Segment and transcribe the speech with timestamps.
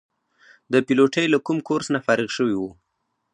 [0.73, 2.71] د پیلوټۍ له کوم کورس نه فارغ شوي وو.